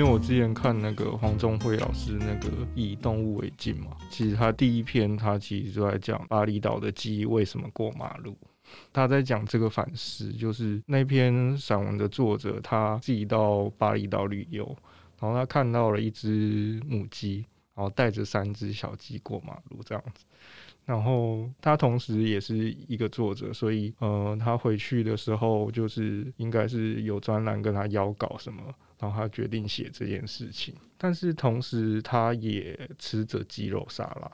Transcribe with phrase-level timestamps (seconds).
[0.00, 8.34] 因为我之前看那个黄中慧老师那个以动物为镜嘛，其实他第一篇他其实就在讲巴厘岛的鸡为什么过马路，
[8.94, 14.64] 他在讲这个反思，就是那篇散文的作者他自己到巴厘岛旅游，
[15.20, 17.44] 然后他看到了一只母鸡，
[17.74, 20.24] 然后带着三只小鸡过马路这样子。
[20.84, 28.62] 然后他同时也是一个作者，所以呃，他回去的时候就是应该是有专栏跟他邀稿什么，
[28.98, 30.74] 然后他决定写这件事情。
[30.98, 34.30] 但是同时他也吃着鸡肉沙拉，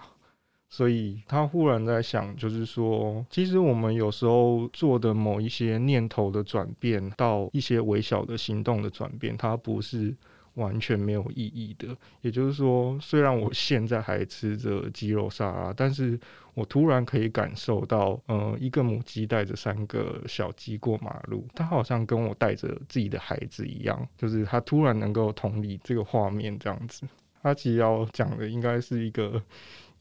[0.68, 10.16] 所以他忽然在想，就是说，其实我们有时候做的某一些念头的转变，到一些微小的行动的转变，它不是。
[10.56, 16.18] 完全没有意义的，也就是说，虽然我现在还吃着鸡肉沙拉，但是
[16.54, 27.06] 我突然可以感受到，呃，一个母鸡带着三个小鸡过马路，它好像跟我带着自己的孩子一样，就是它突然能够同理这个画面这样子。
[27.42, 29.40] 它其实要讲的应该是一个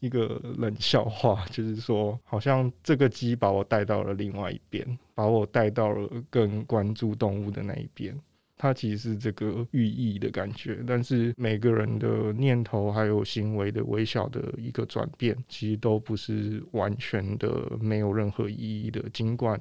[0.00, 8.18] 一个冷笑话，就是说，好像这个鸡把我带到了另外一边，把我带到了更关注动物的那一边。
[8.58, 19.60] 它其实是这个寓意的感觉，但是每个人的念头还有行为的微小的一个转变，其实都不是完全的没有任何意义的，尽管。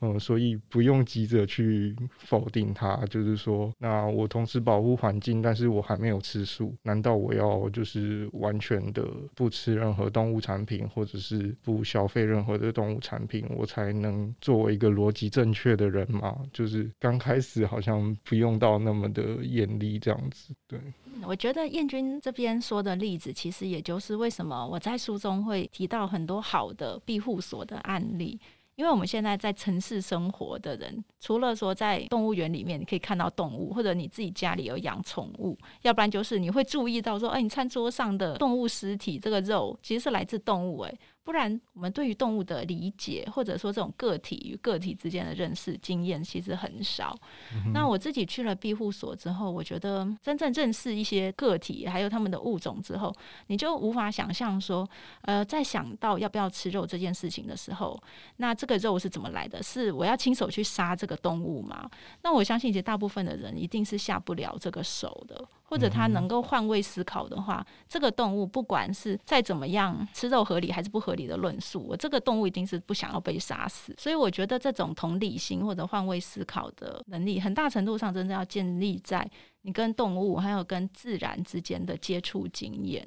[0.00, 9.04] 嗯，所以不用急着去否定它，就是说，那我同时保护环境，但是我还没有吃素，难道我要就是完全的
[9.34, 16.36] 不吃任何动物产品，或者是不消费任何的动物产品，我才能作为一个逻辑正确的人吗？
[16.52, 20.54] 就是刚开始好像不用到那么的严厉这样子。
[20.66, 20.78] 对，
[21.24, 28.38] 我觉得燕君这边说的例子，其实也就是为什么我在书中会提到很多好的庇护所的案例。
[28.78, 40.94] 因为我们现在在城市生活的人，除了说在动物园里面你可以看到动物，或者你自己家里有养宠物，要不然就是你会注意到说，哎，你餐桌上的动物尸体，这个肉其实是来自动物，哎。
[41.28, 47.14] 不然，我们对于动物的理解，或者说这种个体与个体之间的认识经验，其实很少。
[47.52, 53.14] 嗯、那我自己去了庇护所之后，我觉得真正认识一些个体，还有他们的物种之后，
[53.48, 54.88] 你就无法想象说，
[55.20, 58.02] 呃，在想到要不要吃肉这件事情的时候，
[58.38, 59.62] 那这个肉是怎么来的？
[59.62, 61.90] 是我要亲手去杀这个动物吗？
[62.22, 65.46] 那我相信，其实大部分的人一定是下不了这个手的。
[65.68, 73.94] 或者他能够换位思考的话，这个动物不管是再怎么样吃肉合理还是不合理的论述，我这个动物一定是不想要被杀死。
[73.98, 79.30] 所以我觉得这种同理心或者换位思考的能力，很大程度上真的要建立在
[79.60, 83.06] 你跟动物还有跟自然之间的接触经验。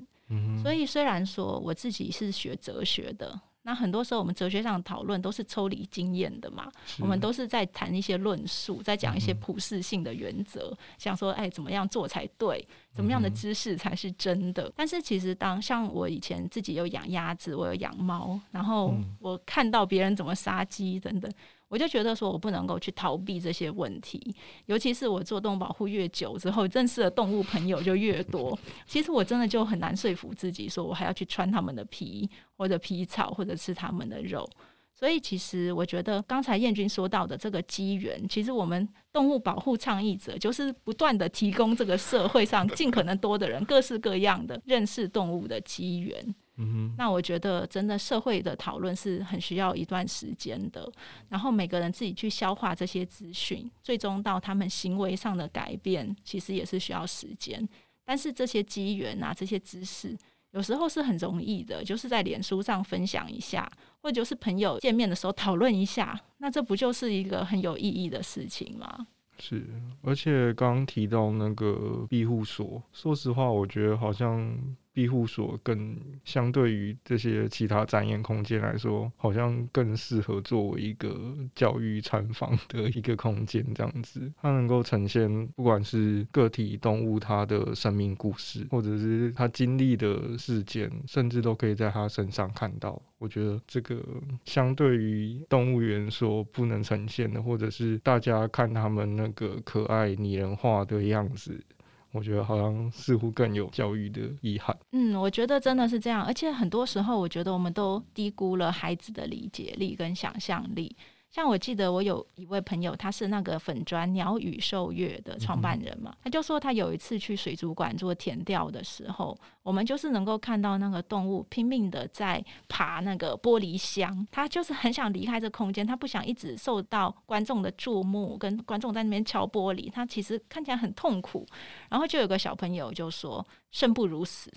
[0.62, 3.42] 所以虽然说我自己是学哲学的。
[3.64, 14.64] 那很多时候，我们哲学上讨论都是抽离经验的嘛，我们都是在谈一些论述，在讲一些普世性的原则，嗯、哼像说，哎，怎么样做才对，怎么样的知识才是真的。
[14.64, 21.32] 嗯、但是其实，当像我以前自己有养鸭子，我有养猫，然后我看到别人怎么杀鸡等等。
[21.72, 28.60] 我就觉得说，我不能够去逃避这些问题，尤其是我做动物保护越久之后，认识的动物朋友就越多。
[28.86, 34.46] 其实我真的就很难说服自己，说我还要去穿他们的皮，或者皮草，或者吃他们的肉。
[34.94, 46.36] 所以，其实我觉得刚才燕君说到的这个机缘，其实我们动物保护倡议者就是不断的提供这个社会上尽可能多的人各式各样的认识动物的机缘。
[46.64, 50.88] 嗯，那我觉得真的社会的讨论是很需要一段时间的，
[51.28, 57.68] 然后每个人自己去消化这些资讯，最终到他们行为上的改变，其实也是需要时间。
[58.06, 60.16] 但是这些机缘啊，这些知识，
[60.52, 63.68] 有时候是很容易的，就是在脸书上分享一下，
[64.02, 69.08] 或者就是朋友见面的时候讨论一下，那这不就是一个很有意义的事情吗？
[69.40, 69.68] 是，
[70.04, 74.56] 而且刚刚提到那个庇护所，说实话，我觉得好像。
[74.94, 93.02] 庇护所更相对于这些其他展演空间来说，好像更适合作为一个教育参访的一个空间，这样子，它能够呈现不管是个体动物它的生命故事，或者是它经历的事件，甚至都可以在它身上看到。
[93.18, 94.04] 我觉得这个
[94.46, 101.64] 相对于动物园所不能呈现的，或者是大家看他们那个可爱拟人化的样子。
[102.12, 104.78] 我觉得好像似乎更有教育的遗憾。
[104.92, 110.96] 嗯，我觉得真的是这样，而且很多时候，我觉得我们都低估了孩子的理解力跟想象力。
[111.32, 131.48] 像我记得我有一位朋友，他是那个粉专鸟语兽月的创办人嘛，他就说他有一次去水族馆做填调的时候，我们就是能够看到那个动物拼命的在爬那个玻璃箱，他就是很想离开这空间，他不想一直受到观众的注目，跟观众在那边敲玻璃，他其实看起来很痛苦。
[131.90, 134.52] 然后就有个小朋友就说：“生不如死。”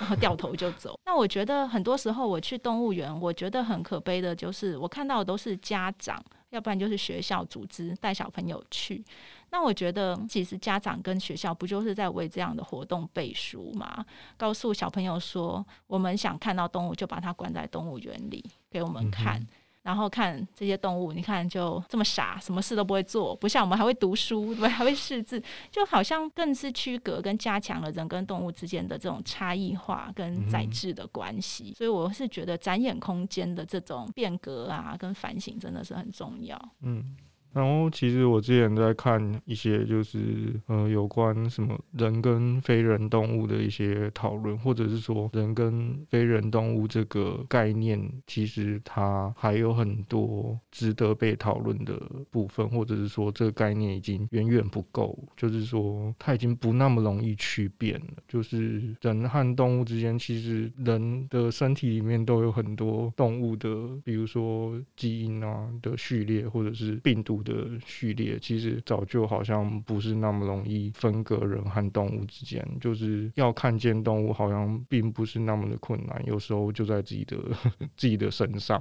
[0.00, 0.98] 然后掉头就走。
[1.06, 9.04] 那我觉得很多时候我去动物园，我觉得很可悲的就是我看到的都是家长，要不然就是学校组织带小朋友去。
[9.50, 14.04] 那我觉得其实家长跟学校不就是在为这样的活动背书吗？
[14.36, 19.38] 告诉小朋友说，我们想看到动物，就把它关在动物园里给我们看。
[19.40, 19.46] 嗯
[19.84, 24.66] 然后看这些动物，你看就这么傻，什么事都不会做，不像我们还会读书，对？
[24.66, 25.40] 还会识字，
[25.70, 31.70] 就好像更是区隔跟加强了人跟动物之间的这种差异化跟宰制的关系。
[31.70, 36.58] 嗯、所以我是觉得展演空间的这种变革啊，跟反省真的是很重要。
[36.80, 37.14] 嗯。
[37.54, 51.94] 然后，其实我之前在看一些，就是呃，有关什么人跟非人动物的一些讨论，或者是说人跟非人动物这个概念，其实它还有很多值得被讨论的
[52.28, 58.14] 部分，或者是说这个概念已经远远不够，就是说它已经不那么容易去变了。
[58.26, 63.68] 就是人和动物之间，其实人的身体里面都有很多动物的，
[64.02, 77.36] 比如说基因啊的序列，或者是病毒的序列其实早就好像不是那么容易分割人和动物之间，就是要看见动物好像并不是那么的困难，有时候就在自己的
[77.96, 78.80] 自己的身上，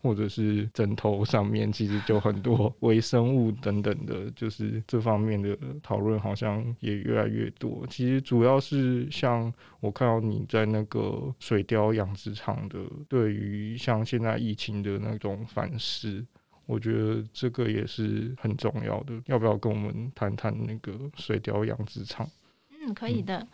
[0.00, 7.84] 或者是枕头上面，其实就很多 微生物等等的，就是这方面的讨论好像也越来越多。
[7.90, 16.24] 其实主要是像我看到你在那个水貂养殖场的，对于像现在疫情的那种反思。
[16.66, 22.28] 我觉得这个也是很重要的，要不要跟我们谈谈那个水貂养殖场？
[22.70, 23.46] 嗯，可以的。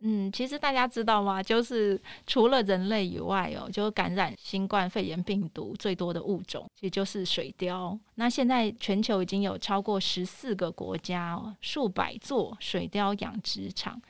[0.00, 1.42] 嗯，其实大家知道吗？
[1.42, 7.98] 就是除了人类以外哦，就感染新冠肺炎病毒最多的物种，也就是水貂。
[8.14, 14.00] 那现在全球已经有超过十四个国家，数百座水貂养殖场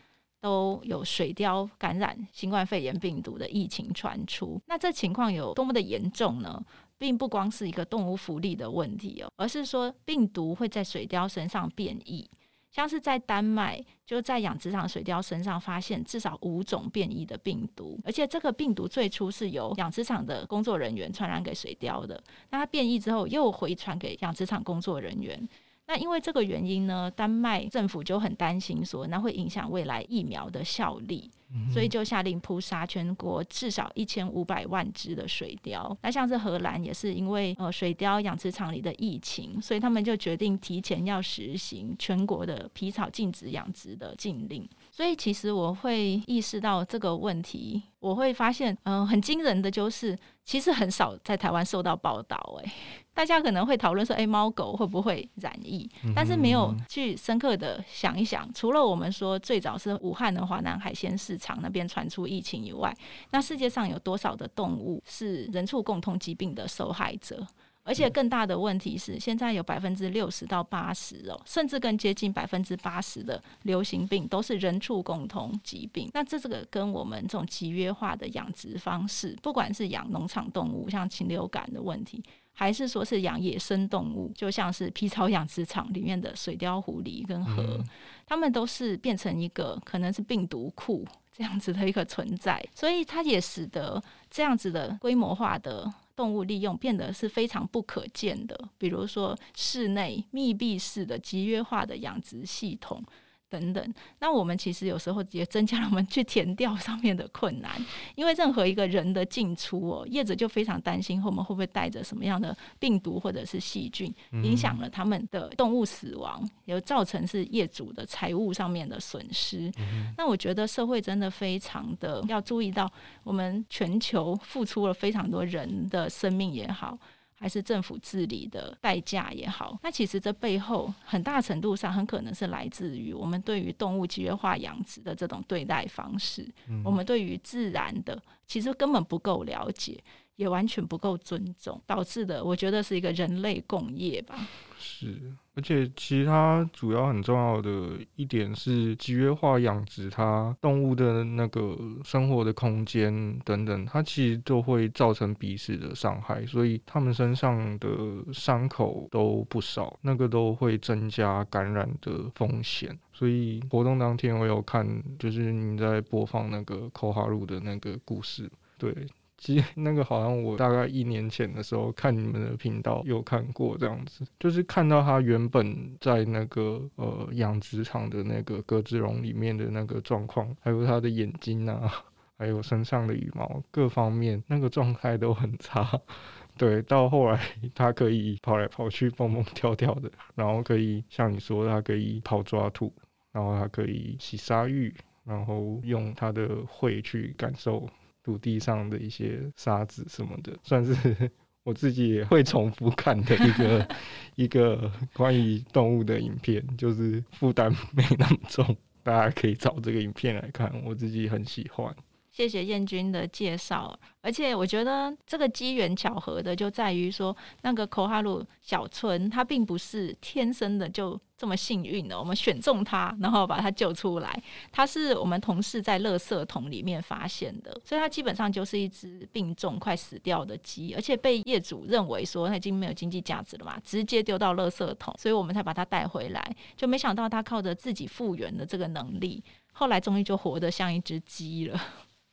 [0.42, 4.60] 都有水貂感染新冠肺炎病毒的疫情传出。
[4.66, 6.62] 那这情况有多么的严重呢？
[6.98, 12.28] 并不光是一个动物福利的问题哦，而是说病毒会在水貂身上变异，
[12.70, 25.48] 像是在丹麦就在养殖场水貂身上发现至少五种变异的病毒，而且这个病毒最初是由养殖场的工作人员传染给水貂的，那它变异之后又回传给养殖场工作人员。
[25.88, 31.30] 那因为这个原因呢，丹麦政府就很担心说，那会影响未来疫苗的效力，
[31.72, 35.96] 所以就下令扑杀全国至少一千五百万只的水貂。
[36.02, 44.68] 那像是荷兰也是因为呃水貂养殖场里的疫情，所以他们就决定提前要实行全国的皮草禁止养殖的禁令。
[44.98, 52.36] 所以其实我会意识到这个问题，我会发现，嗯、呃，很惊人的就是，其实很少在台湾受到报道。
[52.60, 52.68] 诶，
[53.14, 55.88] 大家可能会讨论说，诶，猫狗会不会染疫？
[56.16, 62.92] 但是没有去深刻的想一想，除了我们说最早是武汉的华南海鲜市场那边传出疫情以外，
[63.30, 67.46] 那世界上有多少的动物是人畜共通疾病的受害者？
[67.88, 76.10] 而且更大的问题是，现在有百分之六十到八十哦，甚至更接近百分之八十的流行病都是人畜共同疾病。
[76.12, 87.82] 那这这个跟我们这种集约化的养殖方式，不管是养农场动物，像禽流感的问题，还是说是养野生动物，就像是皮草养殖场里面的水貂、狐狸跟河，
[88.26, 95.90] 它们都是变成一个可能是病毒库 这样子的一个存在，所以它也使得这样子的规模化的。
[96.18, 103.00] 动物利用变得是非常不可见的，比如说室内密闭式的集约化的养殖系统。
[103.50, 107.72] 等等，那我们其实有时候也增加了我们去填调上面的困难，
[108.14, 119.72] 因为任何一个人的进出哦，业者就非常担心我们会不会带着什么样的病毒或者是细菌，影响了他们的动物死亡，也造成是业主的财务上面的损失。
[120.16, 122.90] 那我觉得社会真的非常的要注意到，
[123.24, 126.98] 我们全球付出了非常多人的生命也好。
[127.38, 136.46] 还是政府治理的代价也好，那其实这背后很大程度上很可能是来自于我们对于动物集约化养殖的这种对待方式。
[136.68, 140.02] 嗯、我们对于自然的其实根本不够了解，
[140.34, 144.36] 也完全不够尊重，导致的我觉得是一个人类共业吧。
[144.78, 145.32] 是。
[145.58, 157.88] 而且其他主要很重要的一点是集约化养殖，它动物的那个生活的空间等等，它其实都会造成彼此的伤害，所以它们身上的
[158.32, 162.96] 伤口都不少，那个都会增加感染的风险。
[163.12, 164.86] 所以活动当天我有看，
[165.18, 168.48] 就是你在播放那个扣哈鲁的那个故事，
[168.78, 168.94] 对。
[169.38, 181.88] 其实那个好像我大概一年前的时候看你们的频道有看过这样子，就是看到它原本在那个呃养殖场的那个鸽子笼里面的那个状况，还有它的眼睛啊，
[182.36, 185.88] 还有身上的羽毛各方面那个状态都很差。
[186.58, 187.40] 对，到后来
[187.72, 192.92] 它可以跑来跑去、蹦蹦跳跳的，然后可以像你说，它可以跑抓兔，
[193.30, 194.92] 然后它可以洗沙浴，
[195.22, 197.88] 然后用它的喙去感受。
[198.22, 201.30] 土地上的一些沙子什么的，算是
[201.64, 203.88] 我自己也会重复看的一个
[204.36, 211.94] 一个关于动物的影片，就是负担没那么重，大家可以找这个影片来看，我自己很喜欢。
[212.38, 224.40] 谢谢彦君的介绍，而且我觉得这个机缘巧合的就在于说，那个抠哈鲁小村，它并不是天生的就这么幸运的，我们选中它，然后把它救出来，
[224.70, 239.42] 它是我们同事在垃圾桶里面发现的，所以它基本上就是一只病重、快死掉的鸡，而且被业主认为说它已经没有经济价值了嘛，直接丢到垃圾桶，所以我们才把它带回来，就没想到它靠着自己复原的这个能力，
[239.72, 241.80] 后来终于就活得像一只鸡了。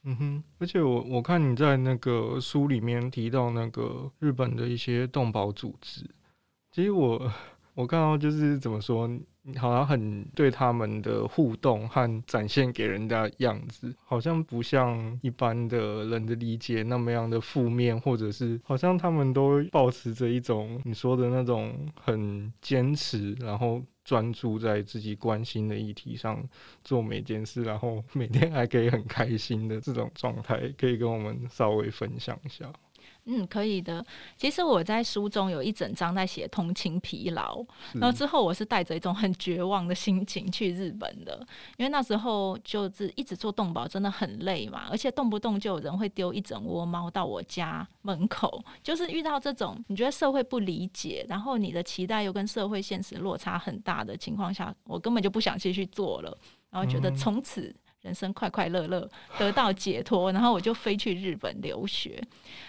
[0.08, 6.08] 嗯哼，而且我我看你在那个书里面提到那个日本的一些动保组织，
[6.72, 7.32] 其实我
[7.74, 9.10] 我看到就是怎么说，
[9.58, 23.82] 好像很对他们的互动和展现给人家样子，好像不像一般的人的理解那么样的负面，或者是好像他们都保持着一种你说的那种很坚持，然后。
[24.06, 26.48] 专注在自己关心的议题上
[26.84, 32.72] 做每件事，然后每天还可以很开心的这种状态，可以跟我们稍微分享一下。
[33.28, 34.06] 嗯，可以的。
[34.38, 41.46] 其实我在书中有一整章在写通勤疲劳，然后之后我是带着一种很绝望的心情去日本的，
[41.78, 56.38] 因为那时候就是一直做动保，真的很累嘛，而且动不动就有人会丢一整窝猫到我家门口，就是遇到这种你觉得社会不理解，然后你的期待又跟社会现实落差很大的情况下，我根本就不想继续做了，
[56.70, 59.10] 然后觉得从此人生快快乐乐，
[59.40, 62.22] 得到解脱，然后我就飞去日本留学。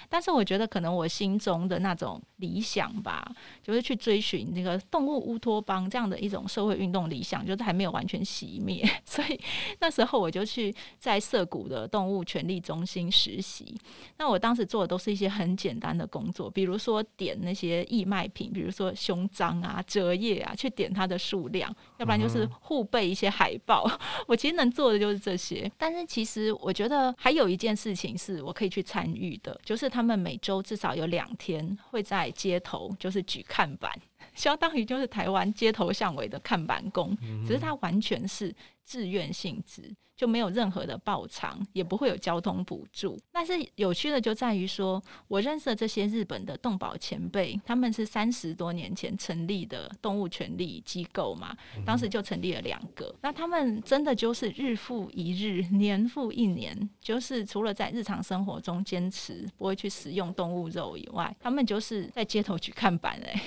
[0.09, 3.26] 但是我觉得，可能我心中的那种理想吧，
[3.62, 8.87] 就是去追寻那个动物乌托邦这样的一种社会运动理想，就是还没有完全熄灭。
[9.05, 9.40] 所以
[9.81, 13.75] 那时候我就去在涩谷的动物权利中心实习。
[14.19, 23.90] 那我当时做的都是一些很简单的工作，比如说点那些义卖品，比如说胸章啊、折页啊，去点它的数量，要不然就是互备一些海报。
[24.28, 25.71] 我其实能做的就是这些。
[25.78, 29.87] 但是其实我觉得还有一件事情是我可以去参与的，就是。
[29.97, 33.90] 他们每周至少有两天会在街头，就是举看板，
[34.35, 37.16] 相当于就是台湾街头巷尾的看板工，
[37.47, 38.54] 只是它完全是
[38.85, 39.95] 自愿性质。
[40.17, 43.19] 就没有任何的报偿，也不会有交通补助。
[43.31, 53.15] 但是有趣的就在于说，我认识的这些日本的动保前辈，他们是三十多年前成立的动物权利机构嘛，当时就成立了两个。
[53.21, 63.43] 那他们真的就是日复一日，年复一年，就是除了在日常生活中坚持不会去食用动物肉以外，他们就是在街头去看板哎。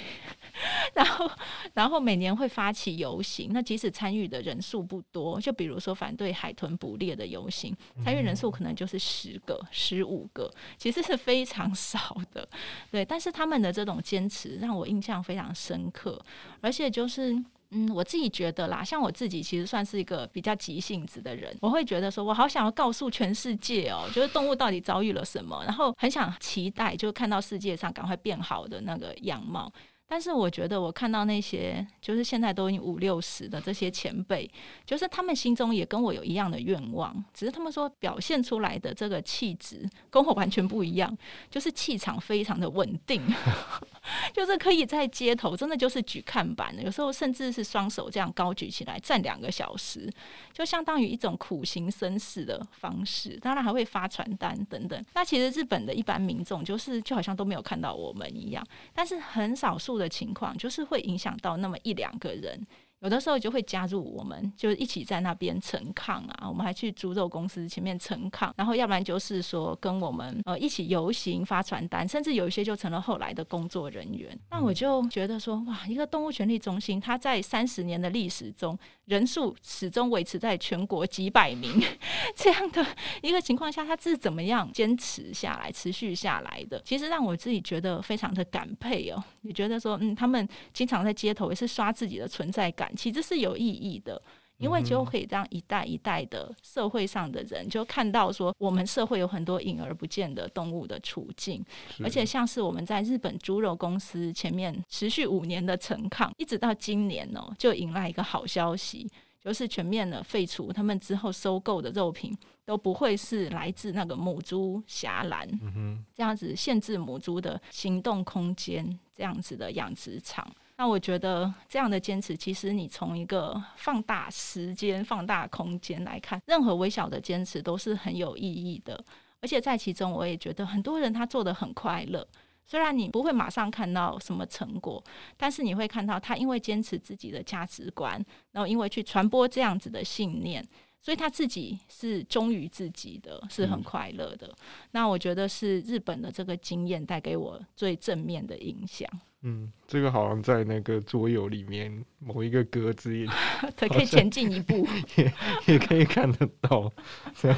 [0.94, 1.32] 然后，
[1.74, 3.50] 然后每年会发起游行。
[3.52, 12.48] 那即使参与的人数不多，就比如说反对海豚捕猎的游行，参与人数可能就是十个、十五个，其实是非常少的。
[12.92, 16.20] 对，但是他们的这种坚持让我印象非常深刻。
[16.62, 17.34] 而且就是，
[17.72, 29.72] 嗯，我自己觉得啦，像我自己其实算是一个比较急性子的人，我会觉得说，我好想要告诉全世界哦，就是动物到底遭遇了什么，然后很想期待，就看到世界上赶快变好的那个样貌。
[30.10, 34.50] 但是我觉得，我看到那些就是现在都已经五六十的这些前辈，
[34.84, 41.16] 就是他们心中也跟我有一样的愿望，只是他们说表现出来的这个气质跟我完全不一样，
[41.52, 43.22] 就是气场非常的稳定。
[44.34, 50.10] 就是可以在街头，真的就是举看板，有时候甚至是双手这样高举起来站两个小时，
[50.52, 53.38] 就相当于一种苦行僧式的方式。
[53.40, 55.06] 当然还会发传单等等。
[55.14, 62.66] 那其实日本的一般民众就是就好像都没有看到我们一样，但是很少数的情况就是会影响到那么一两个人。
[63.00, 66.48] 有的时候就会加入我们，就一起在那边陈抗啊。
[66.50, 74.38] 我们还去猪肉公司前面陈抗，然后要不然就是说跟我们呃一起游行发传单，甚至有一些就成了后来的工作人员。
[74.52, 81.82] 那我就觉得说，哇，一个动物权利中心，它在三十年的历史中，人数始终维持在全国几百名
[82.36, 82.86] 这样的
[83.22, 86.82] 一个情况下，它是怎么样坚持下来、持续下来的？
[86.84, 94.22] 其实让我自己觉得非常的感佩哦，也觉得说，嗯，他们经常在街头也是刷自己的存在感，其实是有意义的，
[94.58, 101.64] 因为就可以让一代一代的社会上的人就看到说，我们社会有很多隐而不见的动物的处境，
[102.04, 109.10] 而且像是我们在日本猪肉公司前面持续五年的陈抗，一直到今年哦，就迎来一个好消息。
[109.42, 120.46] 就是全面的废除他们之后收购的肉品都不会是来自那个母猪狭栏，嗯，这样子限制母猪的行动空间，这样子的养殖场。
[120.80, 129.04] 那我觉得这样的坚持，其实你从一个放大时间、放大空间来看，任何微小的坚持都是很有意义的。
[129.42, 132.26] 而且在其中，我也觉得很多人他做的很快乐。
[132.66, 135.04] 虽然你不会马上看到什么成果，
[135.36, 138.14] 但是你会看到他因为坚持自己的价值观，
[138.54, 140.66] 然后因为去传播这样子的信念，
[141.02, 144.48] 所以他自己是忠于自己的，是很快乐的。
[144.48, 144.56] 嗯。
[144.92, 149.06] 那我觉得是日本的这个经验带给我最正面的影响。
[149.42, 153.26] 嗯，这个好像在那个桌游里面某一个格子也，
[153.78, 155.34] 它可以前进一步，也
[155.66, 156.92] 也可以看得到。
[157.34, 157.58] 这样，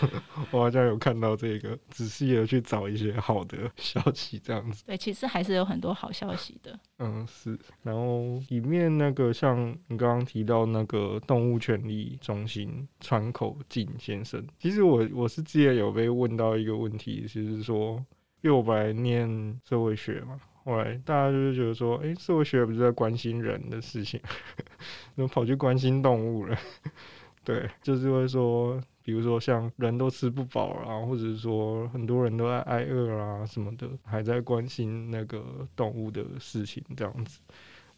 [0.52, 4.84] 我好像有看到这个，仔细的去找一些好的消息，这样子。
[4.86, 6.80] 对，其实还是有很多好消息的。
[7.00, 7.58] 嗯，是。
[7.82, 17.96] 然后里面那个像你刚刚提到那个动物权利中心川口静先生，其实我我是之前有被问到一个问题，就是说，
[18.42, 20.40] 因为我本来念社会学嘛。
[20.64, 24.20] 后来大家就是觉得说，哎、社会学不是在关心人的事情，
[25.16, 26.58] 怎么跑去关心动物了？
[27.44, 37.40] 对，就是会说，比如说像人都吃不饱啊，或者是说很多人都在挨饿啊什么的，还在关心那个动物的事情这样子。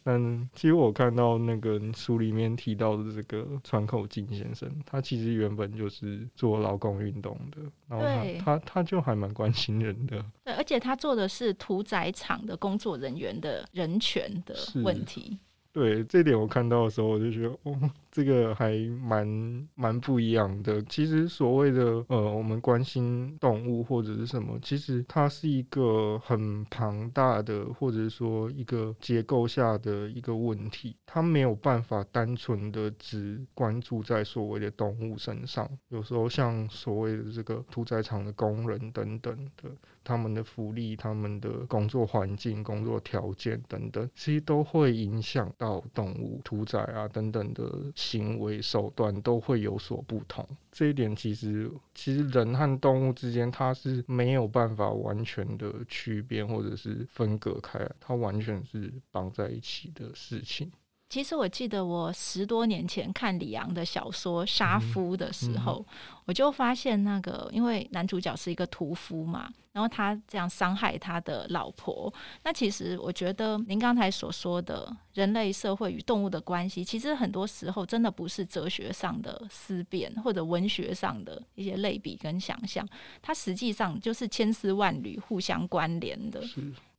[0.06, 8.04] 但其实我看到那个书里面提到的这个川口敬先生，他其实原本就是做劳工运动的，然后
[8.38, 10.22] 他他他就还蛮关心人的。
[10.44, 15.38] 对，而且他做的是屠宰场的工作人员的人权的问题。
[15.72, 20.80] 对，这点我看到的时候，我就觉得，哦，这个还蛮蛮不一样的。
[20.84, 30.96] 其实所谓的呃，我们关心动物或者是什么，其实它是一个很庞大的，或者说一个结构下的一个问题。
[31.04, 35.68] 它没有办法单纯的只关注在所谓的动物身上。
[35.88, 39.68] 有时候像所谓的这个屠宰场的工人等等的。
[40.06, 50.46] 他们的福利、他们的工作环境、工作条件等等，其实都会影响到动物屠宰啊等等的行为手段都会有所不同。
[50.70, 60.70] 这一点其实，其实人和动物之间它是没有办法完全的区别或者是分隔开，它完全是绑在一起的事情。
[61.14, 65.86] 其实我记得我十多年前看李昂的小说《杀夫》的时候，
[66.24, 72.12] 我就发现那个，因为男主角是一个屠夫嘛，然后他这样伤害他的老婆。
[72.42, 82.84] 那其实我觉得您刚才所说的人类社会与动物的关系，其实很多时候真的不是哲学上的思辨或者文学上的一些类比跟想象，
[83.22, 86.42] 它实际上就是千丝万缕互相关联的。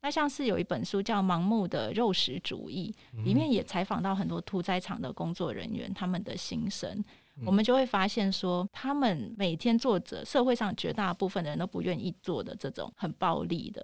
[0.05, 7.03] 那像是有一本书叫《盲目的肉食主义》，里面也采访到很多屠宰场的工作人员，他们的心声。
[7.43, 13.83] 我们就会发现说，他们每天做着社会上绝大部分的人都不愿意做的这种很暴力的。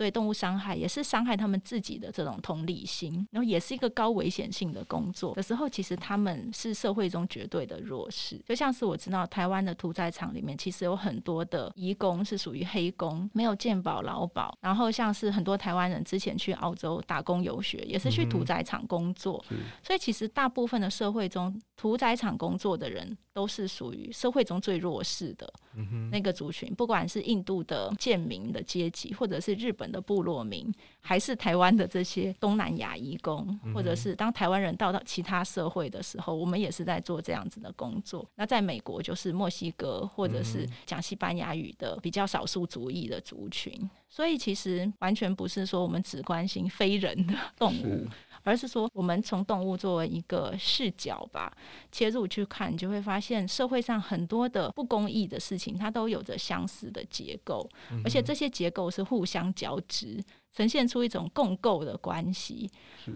[0.00, 8.42] 对动物伤害也是伤害他们自己的这种同理心，然后也是一个高危险性的工作的时候，其实他们是社会中绝对的弱势。
[8.46, 14.56] 就像是我知道台湾的屠宰场里面，其实有很多的移工是属于黑工，没有健保劳保。
[14.62, 19.44] 然后像是很多台湾人之前去澳洲打工游学，也是去屠宰场工作。
[19.50, 25.52] 嗯、所以其实大部分的社会中，屠宰场工作的人都是属于社会中最弱势的
[26.10, 38.28] 那个族群，不管是印度的贱民的阶级，或者是日本的部落民，还是台湾的这些东南亚移工，或者是当台湾人到到其他社会的时候，我们也是在做这样子的工作。
[38.34, 48.06] 那在美国就是墨西哥或者是讲西班牙语的比较少数族裔的族群，所以其实完全不是说我们只关心非人的动物。
[48.42, 51.56] 而是说，我们从动物作为一个视角吧，
[51.92, 57.68] 切入去看，你就会发现社会上很多的不公义的事情，它都有着相似的结构，
[58.04, 60.22] 而且这些结构是互相交织。
[60.52, 62.68] 呈现出一种共构的关系。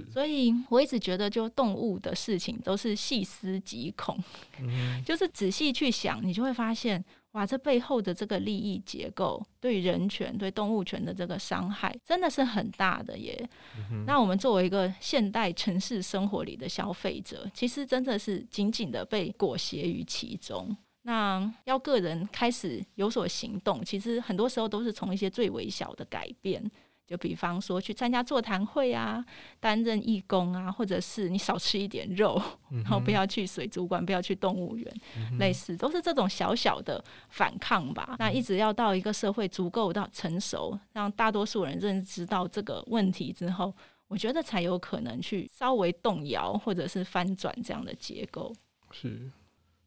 [0.08, 4.16] 所以我一直觉得，就动物的事情都是细思极恐，
[4.60, 7.04] 嗯、就是仔细去想，你就会发现，
[7.34, 13.48] 哇，这背后的这个利益结构对人权、对动物权的这个伤害，真的是很大的耶。
[13.90, 20.76] 嗯、那我们作为一个现代城市生活里的消费者，其实真的是紧紧的被裹挟于其中。
[21.02, 26.64] 那要个人开始有所行动，其实很多时候都是从一些最微小的改变。
[27.06, 29.24] 就比方说去参加座谈会啊，
[29.60, 32.40] 担任义工啊，或者是你少吃一点肉，
[32.70, 38.06] 嗯、然后不要去水族馆，不要去动物园，嗯、类似都是这种小小的反抗吧。
[38.12, 43.74] 嗯、那一直要到一个社会足够到成熟，让大多数人认知到这个问题之后，
[44.08, 48.50] 我觉得才有可能去稍微动摇或者是翻转这样的结构。
[48.90, 49.30] 是。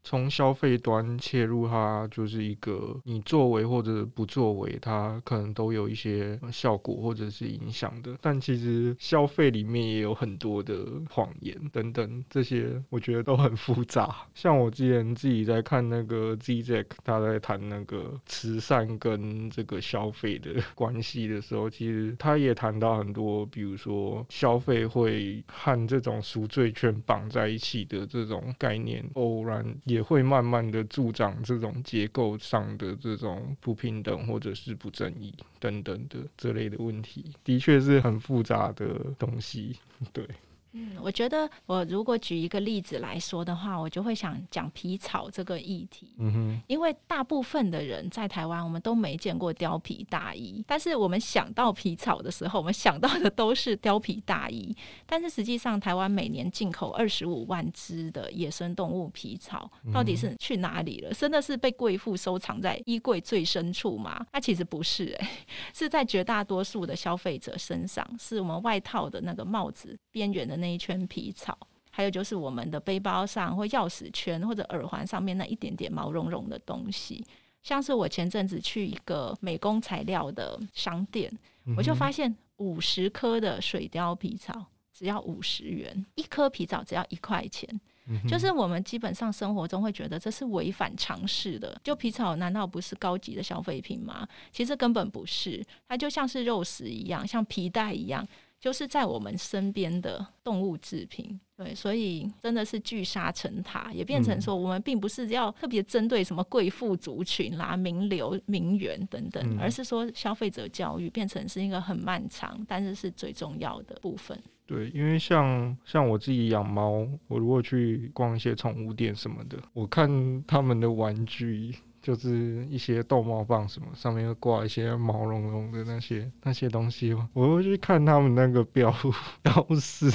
[0.10, 8.18] 从消费端切入，它就是一个你作为或者不作为，它可能都有一些效果或者是影响的。
[8.22, 14.16] 但其实消费里面也有很多的谎言等等，这些我觉得都很复杂。
[14.34, 29.97] 像我之前自己在看那个 Zizek，他在谈那个慈善跟这个消费的 关系的时候，其实他也谈到很多，比如说消费会和这种赎罪券绑在一起的这种概念，偶然也。
[29.98, 39.76] 也会慢慢的助长这种结构上的这种不平等或者是不正义等等的这类的问题，的确是很复杂的东西，
[40.14, 40.24] 对。
[40.74, 46.14] 嗯，我觉得我如果举一个例子来说的话，我就会想讲皮草这个议题。
[46.20, 54.76] 嗯哼，因为大部分的人在台湾，我们都没见过貂皮大衣，但是我们想到皮草的时候，我们想到的都是貂皮大衣。
[55.06, 61.14] 但是实际上，台湾每年进口二十五万只的野生动物皮草，到底是去哪里了？
[61.14, 64.26] 真的是被贵妇收藏在衣柜最深处吗？
[64.34, 65.28] 那其实不是，欸，
[65.74, 70.68] 是在绝大多数的消费者身上，是我们外套的那个帽子边缘的那。
[70.68, 71.58] 那一圈皮草，
[71.90, 77.26] 还有就是我们的背包上或钥匙圈或者耳环上面那一点点毛茸茸的东西，
[77.64, 81.32] 像是我前阵子去一个美工材料的商店，
[81.64, 87.80] 嗯、我就发现五十颗的水貂皮草只要五十元，一颗皮草只要一块钱，
[88.28, 94.28] 就是我们基本上生活中会觉得这是违反常识的，就皮草难道不是高级的消费品吗？
[94.52, 98.28] 其实根本不是，它就像是肉食一样，像皮带一样。
[98.60, 114.38] 就是在我们身边的动物制品，对，所以真的是聚沙成塔，也变成说我们并不是要特别针对什么贵妇族群啦、名流、名媛等等，而是说消费者教育变成是一个很漫长，但是是最重要的部分。
[114.66, 121.74] 对，因为像像我自己养猫，我如果去逛一些宠物店什么的，我看他们的玩具。
[122.08, 128.96] 就是一些逗猫棒什么，上面会挂一些毛茸茸的那些那些东西，我会去看他们那个标
[129.42, 130.10] 标 示。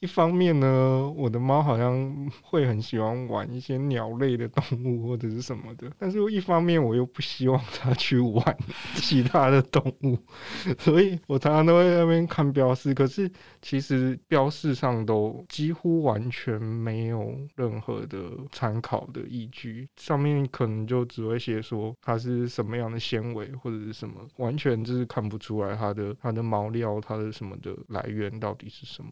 [0.00, 8.58] 一方面呢，我的猫好像会很喜欢玩一些鸟类的动物或者是什么的，但是一方面我又不希望它 去玩
[8.94, 10.18] 其他的动物，
[10.78, 12.92] 所以我常常都会在那边看标识。
[12.92, 13.30] 可是
[13.62, 29.10] 其实标示上都几乎完全没有任何的参考的依据，上面可能就只会写说它是什么样的纤维或者是什么，完全就是看不出来它的它的毛料它的什么的来源到底是什么。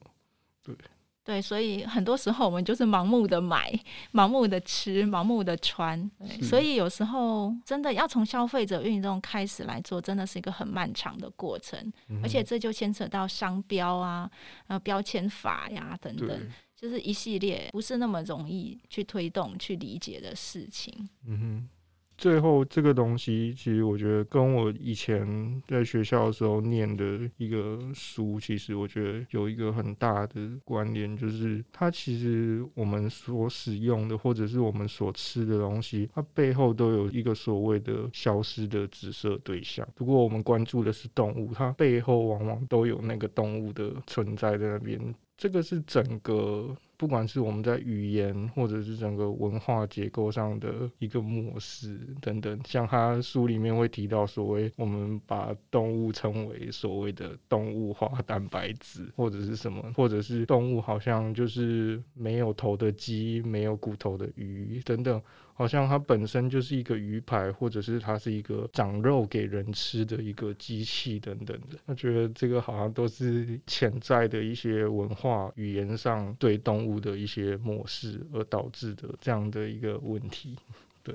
[0.65, 0.75] 对
[1.23, 3.73] 对，所以很多时候我们就是盲目的买、
[4.13, 5.99] 盲目的吃、盲目的穿。
[6.19, 11.81] 对，所以有时候真的要从消费者运动开始来做，真的是一个很漫长的过程。
[12.09, 14.31] 嗯、而且这就牵扯到商标啊、
[14.67, 16.47] 呃标签法呀等等，
[16.77, 21.09] 就是一系列不是那么容易去推动、去理解的事情。
[21.27, 21.69] 嗯哼。
[22.17, 39.87] 最后，这个东西其实我觉得跟我以前在学校的时候念的一个书，其实我觉得有一个很大的关联，就是它其实我们所使用的或者是我们所吃的东西，它背后都有一个所谓的消失的紫色对象。
[39.97, 45.15] 如果我们关注的是动物，它背后往往都有那个动物的存在在那边。
[45.37, 65.21] 这个是整个，不管是我们在语言或者是整个文化结构上的一个模式等等，像他书里面会提到所谓我们把动物称为所谓的动物化蛋白质，或者是什么，或者是动物好像就是没有头的鸡，没有骨头的鱼等等。
[65.57, 71.79] 好像它本身就是一个鱼排，或者是它是一个长肉给人吃的一个机器等等的。
[71.87, 80.57] 他觉得这个好像都是潜在的一些文化语言上对动物的一些漠视而导致的这样的一个问题。
[81.05, 81.15] 对，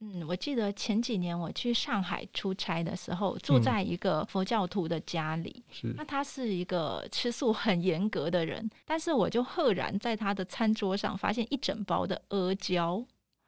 [0.00, 5.62] 嗯，我记得前几年我去上海出差的时候，住在一个佛教徒的家里。
[5.70, 13.04] 是，那他是一个吃素很严格的人，但是我就赫然在他的餐桌上发现一整包的阿胶。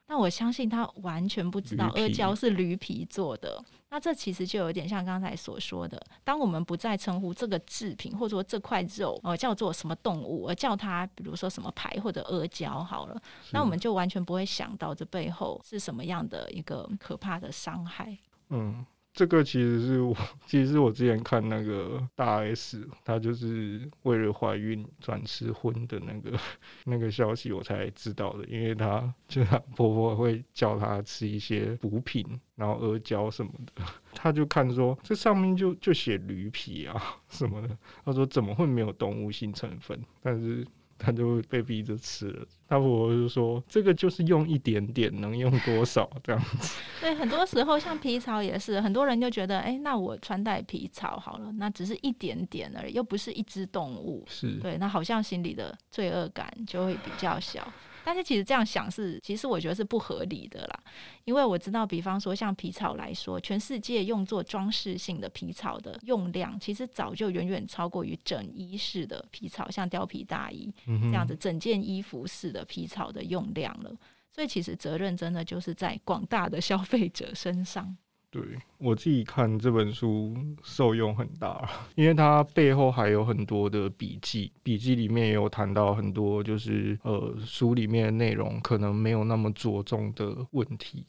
[0.09, 3.63] 那我相信他完全不知道阿胶是驴皮做的。
[3.91, 18.17] 那这其实就有点像刚才所说的，当我们不再称呼这个制品或者说这块肉呃叫做什么动物，而叫它比如说什么排或者阿胶好了，那我们就完全不会想到这背后是什么样的一个可怕的伤害。
[18.49, 18.85] 嗯。
[19.19, 20.15] 这个其实是我，
[20.47, 26.39] 其实是我之前看那个大 S，她就是为了怀孕转吃荤的那个
[26.85, 28.45] 那个消息，我才知道的。
[28.45, 33.83] 因为她就她婆婆会叫她吃一些补品，然后阿胶什么的，
[34.15, 36.95] 她就看说这上面就就写驴皮啊
[37.27, 40.01] 什么的，她说怎么会没有动物性成分？
[40.21, 40.65] 但是。
[40.99, 42.45] 他就会被逼着吃了。
[42.67, 46.79] 他婆婆就说：“这个就是用一点点，能用多少这样子。
[47.01, 54.23] ”对，很多时候像皮草也是，很多人就觉得，哎、欸，那我穿戴皮草好了，那只是一点点而已，又不是一只动物。
[54.27, 57.67] 是对，那好像心里的罪恶感就会比较小。
[58.03, 60.83] 但是其实这样想是，其实我觉得是不合理的啦。
[61.25, 73.95] 因为我知道，比方说像皮草来说，全世界用作装饰性的皮草的用量，其实早就远远超过于整衣式的皮草，像貂皮大衣这样子整件衣服式的皮草的用量了。
[74.31, 77.97] 所以其实责任真的就是在广大的消费者身上。
[78.31, 78.41] 对，
[78.77, 91.03] 我自己看这本书受用很大，因为它背后还有很多的笔记，笔记里面也有谈到很多，就是呃书里面的内容可能没有那么着重的问题。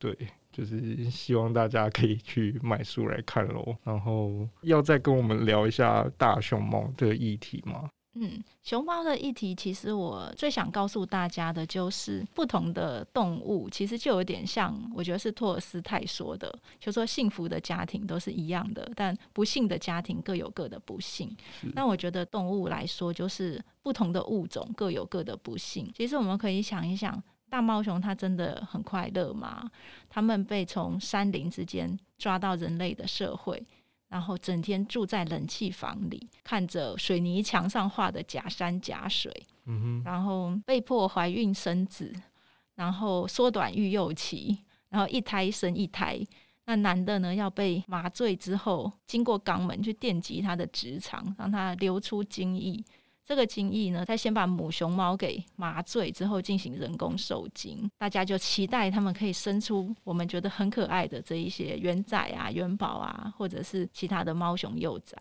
[0.00, 0.16] 对，
[0.52, 3.76] 就是希望大家可以去买书来看喽。
[3.84, 7.88] 然后要再跟我们聊一下大熊猫的议题吗？
[8.16, 21.36] 嗯，熊猫的议题，其实我最想告诉大家的就是，不同的动物其实就有点像，我觉得是托尔斯泰说的，就说幸福的家庭都是一样的，但不幸的家庭各有各的不幸。
[21.74, 25.92] 那我觉得动物来说，就是不同的物种各有各的不幸。
[25.96, 29.68] 其实我们可以想一想，大猫熊它真的很快乐吗？
[30.08, 33.60] 它们被从山林之间抓到人类的社会。
[34.14, 39.28] 然后整天住在冷气房里，看着水泥墙上画的假山假水，
[39.64, 42.14] 嗯哼，然后被迫怀孕生子，
[42.76, 44.56] 然后缩短育幼期，
[44.88, 46.24] 然后一胎生一胎。
[46.66, 52.80] 那男的呢，要被麻醉之后，经过肛门去电击他的直肠，让他流出精液。
[53.24, 65.16] 这个精液呢，再先把母熊猫给麻醉之后进行人工受精，大家就期待他们可以生出我们觉得很可爱的这一些圆仔啊、元宝啊，或者是其他的猫熊幼崽。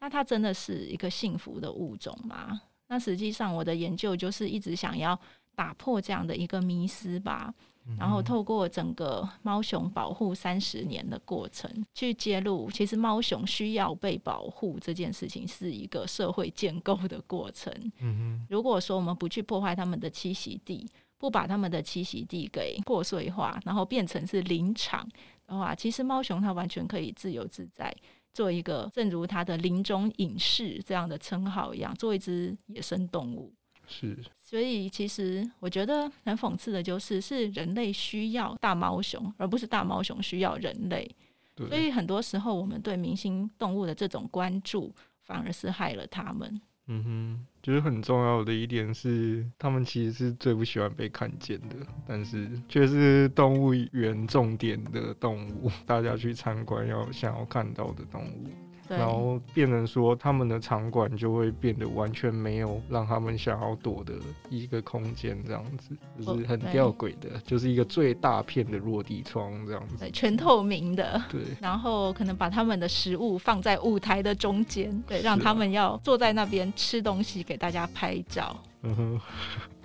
[0.00, 2.60] 那它真的是一个幸福的物种吗？
[2.88, 5.18] 那实际上我的研究就是一直想要
[5.54, 7.54] 打破这样的一个迷思吧。
[7.98, 17.72] 然后透过整个猫熊保护三十年的过程，去揭露，其实猫熊需要被保护这件事情是一个社会建构的过程。
[18.00, 25.08] 嗯如果说我们不去破坏它们的栖息地，不把它们的栖息地给破碎化，然后变成是林场
[25.46, 27.94] 的话，其实猫熊它完全可以自由自在，
[28.32, 33.52] 做一个正如它的林中隐士这样的称号一样，做一只野生动物。
[33.86, 34.16] 是。
[34.40, 41.10] 所以，其实我觉得很讽刺的就是，是人类需要大猫熊，而不是大猫熊需要人类。
[41.54, 41.68] 对。
[41.68, 46.60] 所以很多时候，我们对明星动物的这种关注，反而是害了他们。
[46.86, 58.50] 嗯哼，就是很重要的一点是，他们其实是最不喜欢被看见的，但是却是动物园重点的动物，大家去参观要想要看到的动物。
[58.88, 64.14] 然后变成说，他们的场馆就会变得完全没有让他们想要躲的
[64.50, 71.22] 一个空间，这样子就是很吊诡的，就是一个最大片的落地窗这样子，全透明的。
[71.30, 78.56] 对， 然后可能把他们的食物放在舞台的中间，对，让他们要坐在那边吃东西，给大家拍照。
[78.82, 79.20] 嗯哼，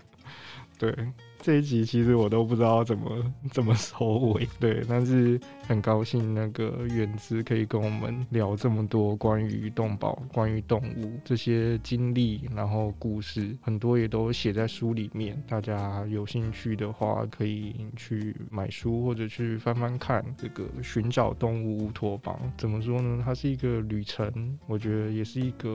[0.77, 0.93] 对。
[1.41, 20.23] 这一集其实我都不知道怎么怎么收尾，对，但是很高兴那个远子可以跟我们聊这么多关于动保、关于动物这些经历，然后故事很多也都写在书里面，大家有兴趣的话可以去买书或者去翻翻看。
[20.37, 23.21] 这个寻找动物乌托邦怎么说呢？
[23.23, 25.73] 它是一个旅程，我觉得也是一个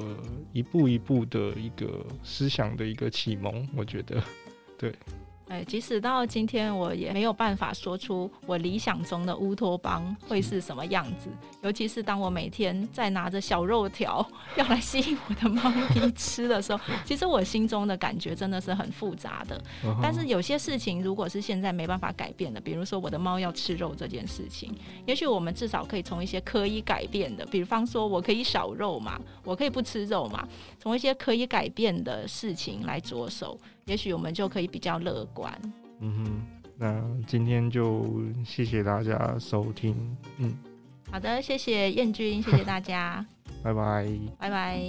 [0.53, 4.23] 一步一步的一个思想的一个启蒙，我觉得，
[4.77, 4.93] 对。
[5.49, 11.29] 哎，即使到今天，我也没有办法说出我理想中的乌托邦会是什么样子。
[11.63, 14.27] 尤其是当我每天在拿着小肉条
[14.57, 19.63] 要来吸引我的猫咪吃的时候，其实我心中的感觉真的是很复杂的。
[20.03, 24.75] 但是有些事情，如果是现在没办法改变的，比如说我的猫要吃肉这件事情，
[25.07, 33.59] 也许我们至少可以从一些可以改变的，比方说我可以少肉嘛，我可以不吃肉嘛，从一些可以改变的事情来着手。
[33.87, 35.53] 也许我们就可以比较乐观。
[36.01, 36.43] 嗯哼，
[36.77, 38.07] 那今天就
[38.45, 39.95] 谢谢大家收听。
[40.39, 40.53] 嗯，
[41.11, 43.25] 好的，谢谢燕君，谢谢大家，
[43.63, 44.81] 拜拜，拜拜。